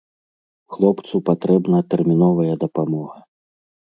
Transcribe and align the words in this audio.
Хлопцу 0.75 1.15
патрэбна 1.27 1.77
тэрміновая 1.95 2.55
дапамога. 2.63 3.17